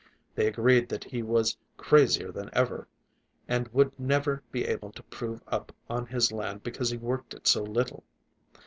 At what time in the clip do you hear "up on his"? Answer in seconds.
5.47-6.31